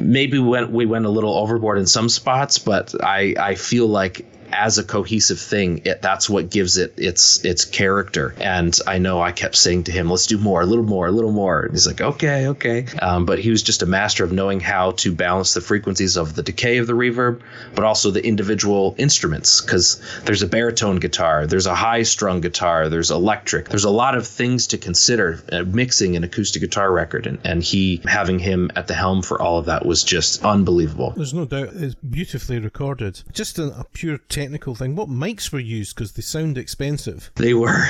[0.00, 3.86] maybe we went we went a little overboard in some spots, but I I feel
[3.86, 8.34] like as a cohesive thing, it, that's what gives it its its character.
[8.40, 11.12] And I know I kept saying to him, "Let's do more, a little more, a
[11.12, 14.32] little more." And he's like, "Okay, okay." Um, but he was just a master of
[14.32, 17.40] knowing how to balance the frequencies of the decay of the reverb,
[17.74, 19.60] but also the individual instruments.
[19.60, 23.68] Because there's a baritone guitar, there's a high strung guitar, there's electric.
[23.68, 27.62] There's a lot of things to consider uh, mixing an acoustic guitar record, and, and
[27.62, 31.12] he having him at the helm for all of that was just unbelievable.
[31.16, 33.22] There's no doubt it's beautifully recorded.
[33.32, 34.94] Just a, a pure technical thing.
[34.94, 35.96] What mics were used?
[35.96, 37.30] Because they sound expensive.
[37.36, 37.88] They were.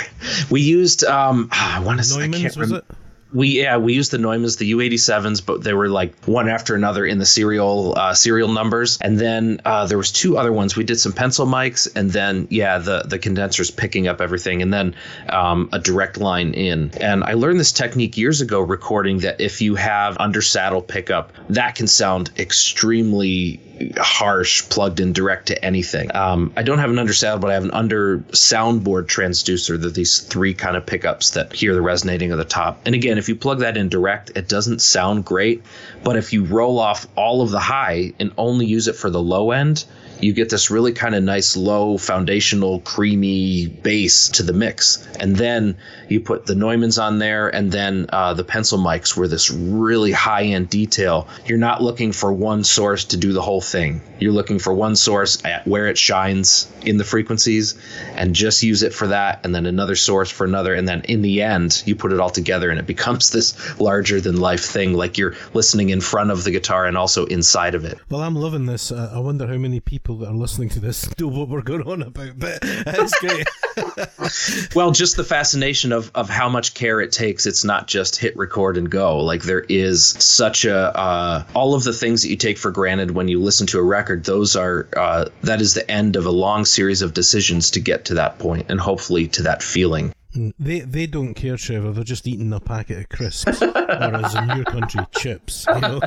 [0.50, 1.02] We used.
[1.02, 2.04] Um, I want to.
[2.04, 2.20] say.
[2.20, 2.84] Neumanns was it?
[3.32, 7.04] We yeah we used the Neumanns the U87s but they were like one after another
[7.04, 10.84] in the serial uh, serial numbers and then uh, there was two other ones we
[10.84, 14.94] did some pencil mics and then yeah the the condensers picking up everything and then
[15.28, 19.60] um, a direct line in and I learned this technique years ago recording that if
[19.60, 23.60] you have under saddle pickup that can sound extremely
[23.98, 26.14] harsh plugged in direct to anything.
[26.14, 29.80] Um, I don't have an under saddle, but I have an under soundboard transducer.
[29.80, 32.80] That these three kind of pickups that hear the resonating of the top.
[32.86, 35.62] And again, if you plug that in direct, it doesn't sound great.
[36.02, 39.22] But if you roll off all of the high and only use it for the
[39.22, 39.84] low end,
[40.20, 45.06] you get this really kind of nice low foundational creamy base to the mix.
[45.18, 49.28] And then you put the neumanns on there and then uh, the pencil mics were
[49.28, 51.28] this really high end detail.
[51.44, 54.96] You're not looking for one source to do the whole thing you're looking for one
[54.96, 57.78] source at where it shines in the frequencies
[58.14, 60.74] and just use it for that and then another source for another.
[60.74, 64.20] And then in the end you put it all together and it becomes this larger
[64.20, 67.84] than life thing like you're listening in front of the guitar and also inside of
[67.84, 67.98] it.
[68.10, 68.90] Well i'm loving this.
[68.90, 71.82] Uh, i wonder how many people that are listening to this know what we're going
[71.82, 74.74] on about but it's great.
[74.74, 77.46] Well just the fascination of, of how much care it takes.
[77.46, 79.18] It's not just hit record and go.
[79.18, 83.10] Like there is such a uh, all of the things that you take for granted
[83.10, 86.26] when you listen to a record record, those are uh, that is the end of
[86.26, 90.12] a long series of decisions to get to that point, and hopefully to that feeling.
[90.58, 91.92] They they don't care, Trevor.
[91.92, 95.66] They're just eating a packet of crisps, or as in your country, chips.
[95.68, 96.00] You know.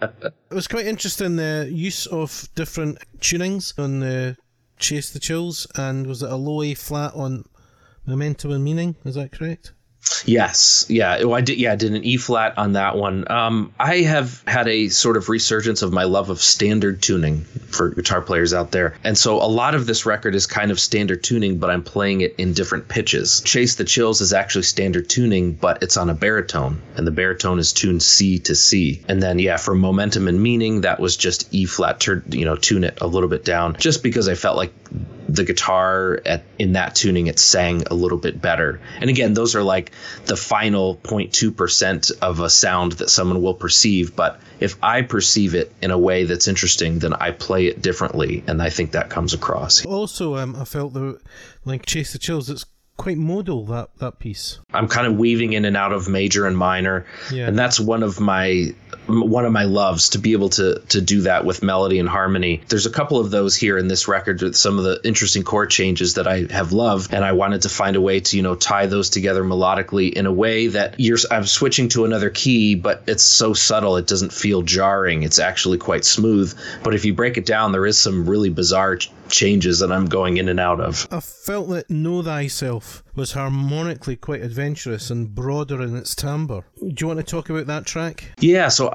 [0.00, 4.36] it was quite interesting the use of different tunings on the
[4.78, 7.44] Chase the Chills, and was it a low A flat on
[8.06, 8.96] Momentum and Meaning?
[9.04, 9.72] Is that correct?
[10.24, 11.58] Yes, yeah, oh, I did.
[11.58, 13.30] Yeah, I did an E flat on that one.
[13.30, 17.90] Um, I have had a sort of resurgence of my love of standard tuning for
[17.90, 21.22] guitar players out there, and so a lot of this record is kind of standard
[21.22, 23.40] tuning, but I'm playing it in different pitches.
[23.42, 27.58] Chase the Chills is actually standard tuning, but it's on a baritone, and the baritone
[27.58, 29.02] is tuned C to C.
[29.08, 32.84] And then yeah, for momentum and meaning, that was just E flat, you know, tune
[32.84, 34.72] it a little bit down, just because I felt like
[35.32, 38.80] the guitar at in that tuning it sang a little bit better.
[39.00, 39.92] And again, those are like
[40.26, 45.72] the final 0.2% of a sound that someone will perceive, but if I perceive it
[45.80, 49.32] in a way that's interesting, then I play it differently, and I think that comes
[49.32, 49.84] across.
[49.86, 51.18] Also, um, I felt that
[51.64, 52.66] like Chase the Chills, it's
[53.02, 54.60] quite modal that that piece.
[54.72, 57.48] I'm kind of weaving in and out of major and minor, yeah.
[57.48, 58.74] and that's one of my
[59.08, 62.62] one of my loves to be able to to do that with melody and harmony.
[62.68, 65.70] There's a couple of those here in this record with some of the interesting chord
[65.70, 68.54] changes that I have loved, and I wanted to find a way to you know
[68.54, 73.02] tie those together melodically in a way that you're I'm switching to another key, but
[73.08, 75.24] it's so subtle it doesn't feel jarring.
[75.24, 78.96] It's actually quite smooth, but if you break it down, there is some really bizarre
[79.32, 81.08] changes that I'm going in and out of.
[81.10, 86.64] I felt that Know Thyself was harmonically quite adventurous and broader in its timbre.
[86.78, 88.32] Do you want to talk about that track?
[88.38, 88.94] Yeah, so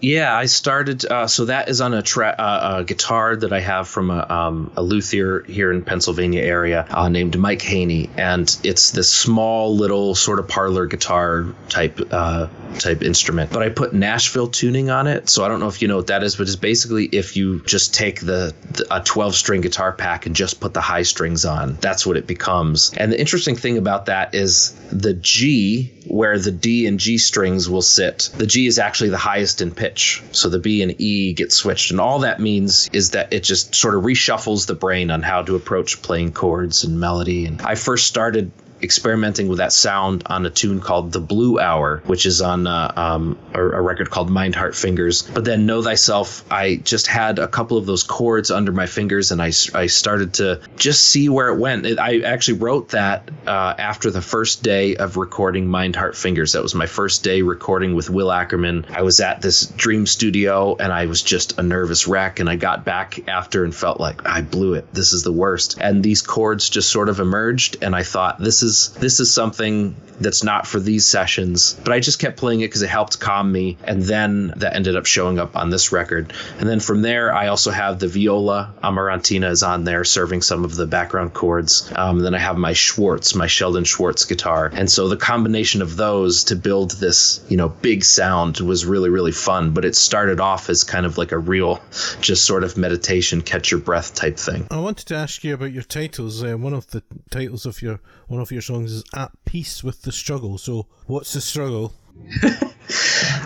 [0.00, 1.04] yeah, I started.
[1.04, 4.26] Uh, so that is on a, tra- uh, a guitar that I have from a,
[4.28, 9.76] um, a luthier here in Pennsylvania area uh, named Mike Haney, and it's this small
[9.76, 12.46] little sort of parlor guitar type uh,
[12.78, 13.52] type instrument.
[13.52, 16.08] But I put Nashville tuning on it, so I don't know if you know what
[16.08, 19.92] that is, but it's basically if you just take the, the a 12 string guitar
[19.92, 22.92] pack and just put the high strings on, that's what it becomes.
[22.96, 27.68] And the interesting thing about that is the G, where the D and G strings
[27.68, 28.30] will sit.
[28.36, 30.22] The G is actually the highest in pitch pitch.
[30.32, 31.90] So the B and E get switched.
[31.90, 35.42] And all that means is that it just sort of reshuffles the brain on how
[35.42, 37.46] to approach playing chords and melody.
[37.46, 38.50] And I first started
[38.82, 42.92] experimenting with that sound on a tune called The Blue Hour, which is on uh,
[42.96, 45.22] um, a, a, record called Mind, Heart, Fingers.
[45.22, 49.32] But then Know Thyself, I just had a couple of those chords under my fingers
[49.32, 51.86] and I, I started to just see where it went.
[51.86, 56.52] It, I actually wrote that uh, after the first day of recording Mind, Heart, Fingers.
[56.52, 58.86] That was my first day recording with Will Ackerman.
[58.90, 62.40] I was at this dream studio and I was just a nervous wreck.
[62.40, 64.92] And I got back after and felt like I blew it.
[64.92, 65.78] This is the worst.
[65.80, 67.82] And these chords just sort of emerged.
[67.82, 71.74] And I thought, this is is this is something that's not for these sessions.
[71.82, 74.96] But I just kept playing it because it helped calm me, and then that ended
[74.96, 76.32] up showing up on this record.
[76.58, 80.64] And then from there, I also have the viola amarantina is on there, serving some
[80.64, 81.90] of the background chords.
[81.96, 85.96] Um, then I have my Schwartz, my Sheldon Schwartz guitar, and so the combination of
[85.96, 89.72] those to build this, you know, big sound was really really fun.
[89.72, 91.80] But it started off as kind of like a real,
[92.20, 94.66] just sort of meditation, catch your breath type thing.
[94.70, 96.44] I wanted to ask you about your titles.
[96.44, 98.00] Uh, one of the titles of your
[98.30, 101.94] one of your songs is "At Peace with the Struggle." So, what's the struggle?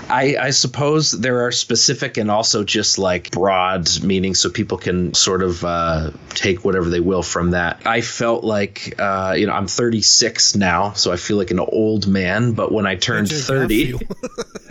[0.08, 5.14] I, I, suppose there are specific and also just like broad meanings so people can
[5.14, 7.86] sort of uh, take whatever they will from that.
[7.86, 12.06] I felt like, uh, you know, I'm 36 now, so I feel like an old
[12.06, 13.94] man, but when I turned 30.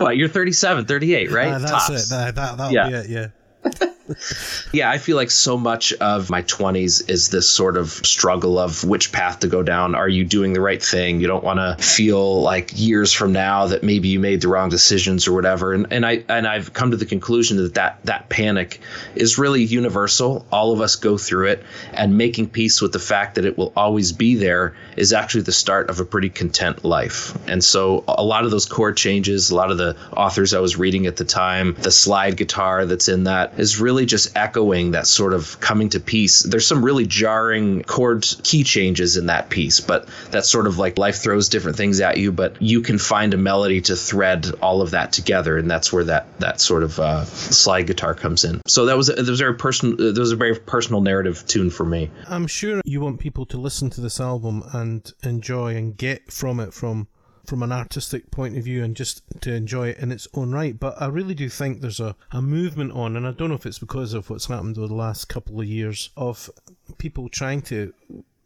[0.00, 1.48] well, you're 37, 38, right?
[1.48, 2.06] Uh, that's Tops.
[2.06, 2.10] it.
[2.10, 2.88] That, that, that'll yeah.
[2.88, 3.88] be it, yeah.
[4.72, 8.84] yeah, I feel like so much of my 20s is this sort of struggle of
[8.84, 9.94] which path to go down.
[9.94, 11.20] Are you doing the right thing?
[11.20, 14.68] You don't want to feel like years from now that maybe you made the wrong
[14.68, 15.72] decisions or whatever.
[15.72, 18.80] And and I and I've come to the conclusion that that, that panic
[19.14, 20.44] is really universal.
[20.50, 23.72] All of us go through it, and making peace with the fact that it will
[23.76, 27.36] always be there is actually the start of a pretty content life.
[27.48, 30.76] And so a lot of those chord changes, a lot of the authors I was
[30.76, 35.06] reading at the time, the slide guitar that's in that is really just echoing that
[35.06, 36.42] sort of coming to peace.
[36.42, 40.98] There's some really jarring chord key changes in that piece, but that's sort of like
[40.98, 44.82] life throws different things at you, but you can find a melody to thread all
[44.82, 48.60] of that together, and that's where that that sort of uh, slide guitar comes in.
[48.66, 49.96] So that was a, that was a very personal.
[49.96, 52.10] That was a very personal narrative tune for me.
[52.28, 56.60] I'm sure you want people to listen to this album and enjoy and get from
[56.60, 57.08] it from
[57.52, 60.80] from an artistic point of view and just to enjoy it in its own right.
[60.80, 63.66] But I really do think there's a, a movement on, and I don't know if
[63.66, 66.48] it's because of what's happened over the last couple of years of
[66.96, 67.92] people trying to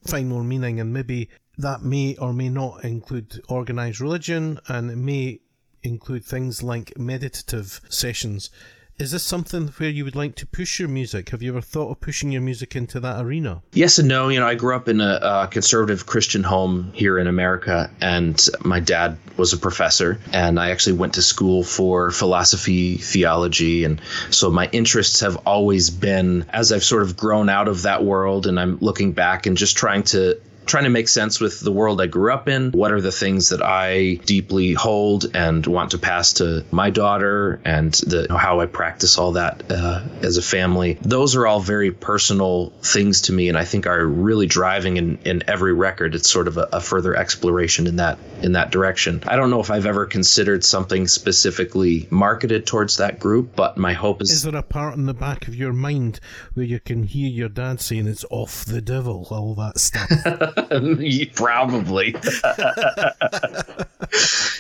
[0.09, 4.97] find more meaning, and maybe that may or may not include organized religion, and it
[4.97, 5.39] may
[5.85, 8.51] include things like meditative sessions
[8.99, 11.29] is this something where you would like to push your music?
[11.29, 13.63] Have you ever thought of pushing your music into that arena?
[13.73, 14.29] Yes and no.
[14.29, 18.43] You know, I grew up in a, a conservative Christian home here in America, and
[18.65, 24.01] my dad was a professor, and I actually went to school for philosophy, theology, and
[24.31, 28.47] so my interests have always been as I've sort of grown out of that world,
[28.47, 32.01] and I'm looking back and just trying to trying to make sense with the world
[32.01, 32.73] I grew up in.
[32.73, 37.61] What are the things that I deeply hold and want to pass to my daughter,
[37.65, 40.99] and the, how I practice all that uh, as a family.
[41.03, 45.19] Those are all very personal things to me, and I think are really driving in,
[45.25, 46.15] in every record.
[46.15, 49.23] It's sort of a, a further exploration in that in that direction.
[49.27, 53.93] I don't know if I've ever considered something specifically marketed towards that group, but my
[53.93, 54.31] hope is.
[54.31, 56.21] Is there a part in the back of your mind
[56.55, 60.11] where you can hear your dad saying it's off the devil, all that stuff?
[61.35, 62.15] Probably.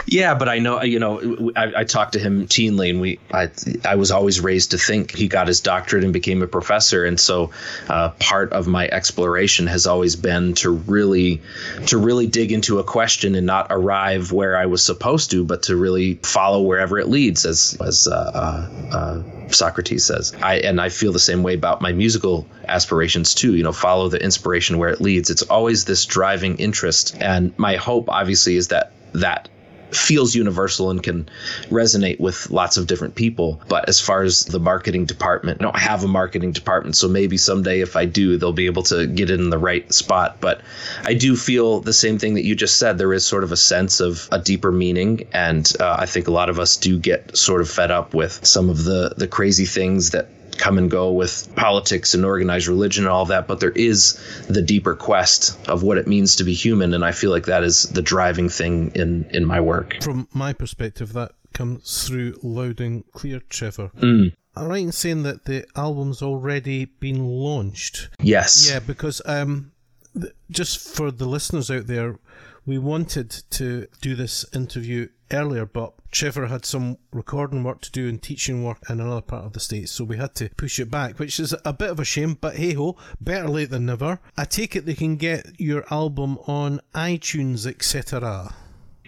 [0.07, 3.49] yeah, but I know, you know, I, I, talked to him teenly, and we, I,
[3.84, 7.18] I was always raised to think he got his doctorate and became a professor, and
[7.18, 7.51] so
[7.88, 11.40] uh, part of my exploration has always been to really,
[11.86, 15.62] to really dig into a question and not arrive where I was supposed to, but
[15.64, 20.34] to really follow wherever it leads, as as uh, uh, uh Socrates says.
[20.42, 23.55] I and I feel the same way about my musical aspirations too.
[23.55, 25.30] You know, follow the inspiration where it leads.
[25.30, 29.49] It's always this driving interest, and my hope, obviously, is that that
[29.91, 31.28] feels universal and can
[31.70, 33.61] resonate with lots of different people.
[33.68, 37.37] But as far as the marketing department, I don't have a marketing department, so maybe
[37.37, 40.39] someday if I do, they'll be able to get it in the right spot.
[40.41, 40.61] But
[41.05, 42.99] I do feel the same thing that you just said.
[42.99, 46.32] There is sort of a sense of a deeper meaning, and uh, I think a
[46.32, 49.66] lot of us do get sort of fed up with some of the the crazy
[49.66, 50.28] things that
[50.59, 54.62] come and go with politics and organized religion and all that, but there is the
[54.62, 57.84] deeper quest of what it means to be human, and I feel like that is
[57.84, 60.02] the driving thing in in my work.
[60.02, 63.90] From my perspective, that comes through loud and clear, Trevor.
[63.98, 64.32] Mm.
[64.57, 68.09] I'm right in saying that the album's already been launched.
[68.20, 68.70] Yes.
[68.70, 69.72] Yeah, because um,
[70.18, 72.18] th- just for the listeners out there,
[72.64, 78.08] we wanted to do this interview earlier, but Trevor had some recording work to do
[78.08, 80.90] and teaching work in another part of the States, so we had to push it
[80.90, 84.18] back, which is a bit of a shame, but hey ho, better late than never.
[84.34, 88.54] I take it they can get your album on iTunes, etc.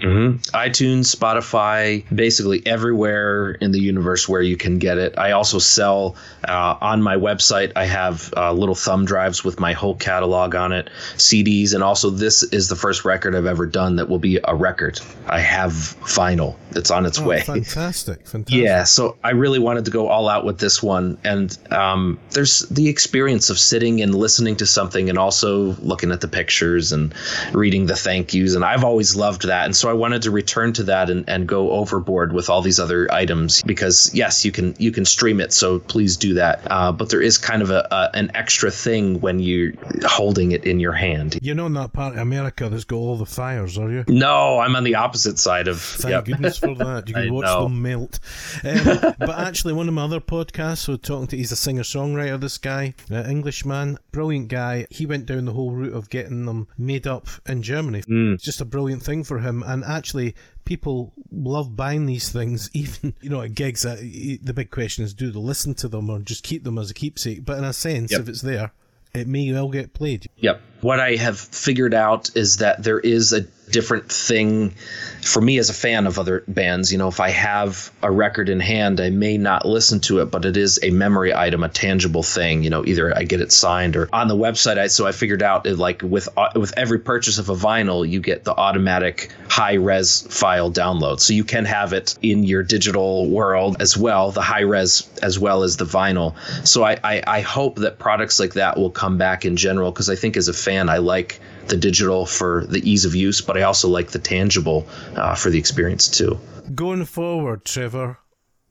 [0.01, 0.57] Mm-hmm.
[0.57, 5.18] iTunes, Spotify, basically everywhere in the universe where you can get it.
[5.18, 6.16] I also sell
[6.49, 7.72] uh, on my website.
[7.76, 12.11] I have uh, little thumb drives with my whole catalog on it, CDs, and also
[12.11, 15.01] this is the first record I've ever done that will be a record.
[15.26, 17.40] I have vinyl It's on its Oh, way.
[17.40, 18.62] fantastic, fantastic.
[18.62, 22.61] Yeah, so I really wanted to go all out with this one, and um, there's
[22.68, 27.12] the experience of sitting and listening to something, and also looking at the pictures and
[27.53, 30.72] reading the thank yous, and I've always loved that, and so I wanted to return
[30.74, 34.74] to that and, and go overboard with all these other items because yes, you can
[34.78, 37.86] you can stream it, so please do that, uh, but there is kind of a,
[37.91, 39.72] a an extra thing when you're
[40.05, 41.39] holding it in your hand.
[41.43, 44.05] You're not in that part of America that's got all the fires, are you?
[44.09, 45.80] No, I'm on the opposite side of.
[45.80, 46.24] Thank yep.
[46.24, 47.09] goodness for that.
[47.09, 47.64] You can watch know.
[47.64, 48.20] them melt.
[48.64, 52.41] Um, but actually, one of my other podcasts, so talking to, he's a singer songwriter,
[52.41, 54.86] this guy, uh, Englishman, brilliant guy.
[54.91, 58.03] He went down the whole route of getting them made up in Germany.
[58.03, 58.34] Mm.
[58.34, 59.62] It's just a brilliant thing for him.
[59.62, 63.85] And actually, people love buying these things, even, you know, at gigs.
[63.85, 66.91] Uh, the big question is do they listen to them or just keep them as
[66.91, 67.45] a keepsake?
[67.45, 68.20] But in a sense, Yep.
[68.22, 68.72] if it's there,
[69.14, 70.26] it may well get played.
[70.37, 70.61] Yep.
[70.81, 74.74] What I have figured out is that there is a different thing
[75.22, 76.92] for me as a fan of other bands.
[76.92, 80.26] You know, if I have a record in hand, I may not listen to it,
[80.26, 82.62] but it is a memory item, a tangible thing.
[82.62, 84.78] You know, either I get it signed or on the website.
[84.78, 88.08] I so I figured out it, like with uh, with every purchase of a vinyl,
[88.08, 92.62] you get the automatic high res file download, so you can have it in your
[92.62, 96.34] digital world as well, the high res as well as the vinyl.
[96.66, 100.10] So I I, I hope that products like that will come back in general because
[100.10, 103.57] I think as a fan, I like the digital for the ease of use, but
[103.59, 104.86] I also like the tangible
[105.16, 106.38] uh, for the experience too.
[106.74, 108.18] Going forward, Trevor,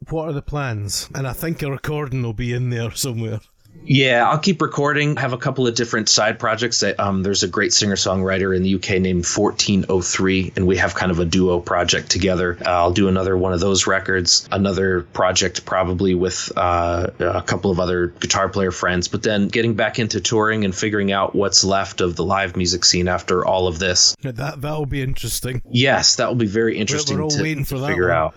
[0.10, 1.10] what are the plans?
[1.14, 3.42] And I think a recording will be in there somewhere.
[3.84, 5.18] Yeah, I'll keep recording.
[5.18, 6.82] I have a couple of different side projects.
[6.82, 10.96] That, um, there's a great singer songwriter in the UK named 1403, and we have
[10.96, 12.58] kind of a duo project together.
[12.66, 17.72] Uh, I'll do another one of those records, another project probably with uh, a couple
[17.72, 21.64] of other guitar player friends, but then getting back into touring and figuring out what's
[21.64, 24.16] left of the live music scene after all of this.
[24.22, 25.62] That that'll be interesting.
[25.70, 28.18] Yes, that will be very interesting all to, waiting for to that figure one.
[28.18, 28.36] out.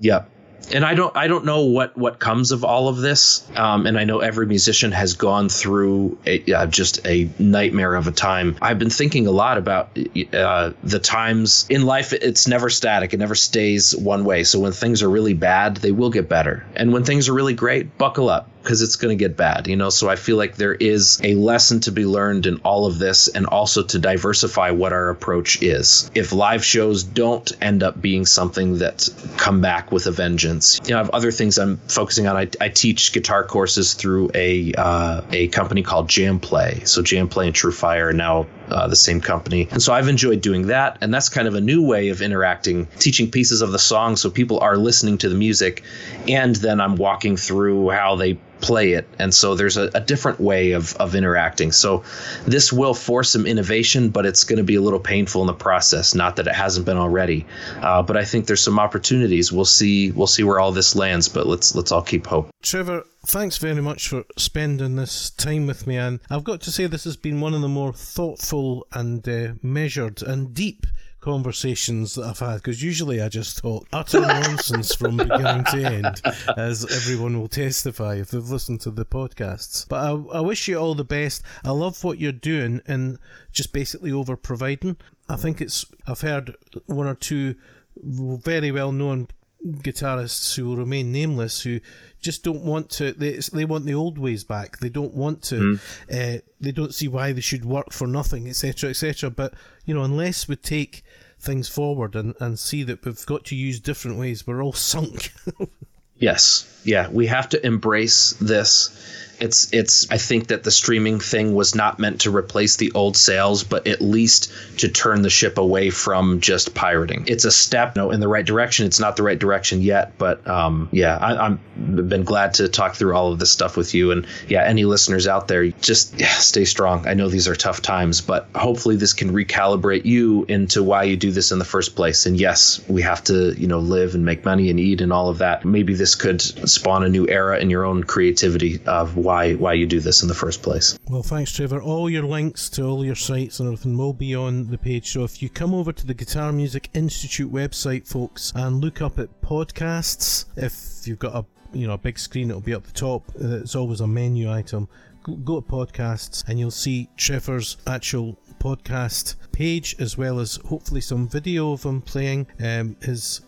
[0.00, 0.30] Yep.
[0.72, 3.48] And I don't I don't know what what comes of all of this.
[3.56, 8.06] Um, and I know every musician has gone through a, uh, just a nightmare of
[8.06, 8.56] a time.
[8.62, 9.98] I've been thinking a lot about
[10.32, 12.12] uh, the times in life.
[12.12, 13.12] It's never static.
[13.12, 14.44] It never stays one way.
[14.44, 16.64] So when things are really bad, they will get better.
[16.76, 19.76] And when things are really great, buckle up because it's going to get bad, you
[19.76, 19.90] know.
[19.90, 23.28] So I feel like there is a lesson to be learned in all of this,
[23.28, 26.10] and also to diversify what our approach is.
[26.14, 30.90] If live shows don't end up being something that come back with a vengeance, you
[30.90, 32.36] know, I have other things I'm focusing on.
[32.36, 36.86] I, I teach guitar courses through a uh, a company called JamPlay.
[36.86, 39.68] So JamPlay and TrueFire are now uh, the same company.
[39.70, 40.98] And so I've enjoyed doing that.
[41.00, 44.30] And that's kind of a new way of interacting, teaching pieces of the song so
[44.30, 45.82] people are listening to the music.
[46.28, 49.06] And then I'm walking through how they play it.
[49.18, 51.72] And so there's a, a different way of, of interacting.
[51.72, 52.02] So
[52.46, 55.52] this will force some innovation, but it's going to be a little painful in the
[55.52, 56.14] process.
[56.14, 57.44] Not that it hasn't been already.
[57.80, 59.52] Uh, but I think there's some opportunities.
[59.52, 60.12] We'll see.
[60.12, 61.28] We'll see where all this lands.
[61.28, 62.48] But let's let's all keep hope.
[62.62, 65.96] Trevor, thanks very much for spending this time with me.
[65.96, 69.54] And I've got to say, this has been one of the more thoughtful and uh,
[69.62, 70.86] measured and deep
[71.22, 76.20] conversations that I've had because usually I just talk utter nonsense from beginning to end,
[76.56, 79.88] as everyone will testify if they've listened to the podcasts.
[79.88, 81.42] But I, I wish you all the best.
[81.64, 83.18] I love what you're doing and
[83.52, 84.96] just basically over providing.
[85.28, 86.56] I think it's, I've heard
[86.86, 87.54] one or two
[87.96, 89.28] very well known
[89.64, 91.78] guitarists who will remain nameless who
[92.20, 95.78] just don't want to they, they want the old ways back they don't want to
[96.10, 99.54] uh, they don't see why they should work for nothing etc etc but
[99.84, 101.04] you know unless we take
[101.42, 104.46] things forward and, and see that we've got to use different ways.
[104.46, 105.32] We're all sunk.
[106.16, 106.80] yes.
[106.84, 107.08] Yeah.
[107.10, 111.98] We have to embrace this it's it's I think that the streaming thing was not
[111.98, 116.40] meant to replace the old sales, but at least to turn the ship away from
[116.40, 117.24] just pirating.
[117.26, 118.86] It's a step you know, in the right direction.
[118.86, 122.94] It's not the right direction yet, but um, yeah, I, am been glad to talk
[122.94, 124.12] through all of this stuff with you.
[124.12, 127.08] And yeah, any listeners out there, just yeah, stay strong.
[127.08, 131.16] I know these are tough times, but hopefully this can recalibrate you into why you
[131.16, 132.26] do this in the first place.
[132.26, 135.28] And yes, we have to you know live and make money and eat and all
[135.28, 135.64] of that.
[135.64, 139.72] Maybe this could spawn a new era in your own creativity of why why why
[139.72, 140.98] you do this in the first place.
[141.08, 141.80] Well, thanks, Trevor.
[141.80, 145.10] All your links to all your sites and everything will be on the page.
[145.10, 149.18] So if you come over to the Guitar Music Institute website, folks, and look up
[149.18, 152.92] at podcasts, if you've got a you know a big screen, it'll be up the
[152.92, 153.22] top.
[153.36, 154.86] It's always a menu item.
[155.22, 161.26] Go to podcasts, and you'll see Trevor's actual podcast page as well as hopefully some
[161.28, 163.40] video of him playing um, his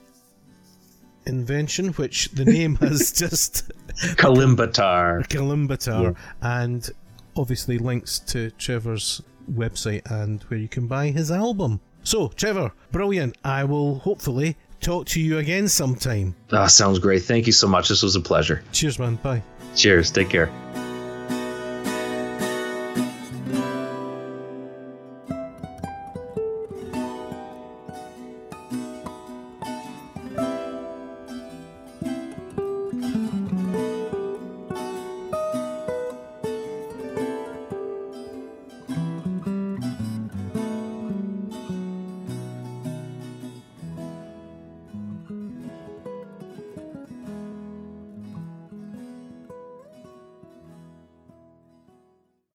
[1.26, 3.70] invention, which the name has just
[4.16, 5.26] Kalimbatar.
[5.28, 6.60] Kalimbatar, yeah.
[6.62, 6.90] and
[7.36, 9.22] obviously links to Trevor's
[9.52, 11.80] website and where you can buy his album.
[12.02, 13.36] So, Trevor, brilliant.
[13.44, 16.34] I will hopefully talk to you again sometime.
[16.52, 17.22] Ah, sounds great.
[17.22, 17.88] Thank you so much.
[17.88, 18.62] This was a pleasure.
[18.72, 19.16] Cheers, man.
[19.16, 19.42] Bye.
[19.74, 20.10] Cheers.
[20.10, 20.50] Take care.